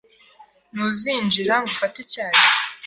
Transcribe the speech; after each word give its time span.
Ntuzinjira 0.73 1.53
ngo 1.61 1.67
ufate 1.71 1.97
icyayi? 2.03 2.39